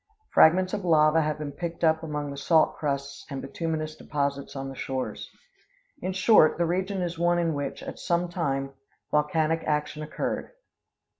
[0.33, 4.67] Fragments of lava have been picked up among the salt crusts and bituminous deposits on
[4.67, 5.29] the shores.
[6.01, 8.73] In short, the region is one in which, at some time,
[9.11, 10.53] volcanic action occurred.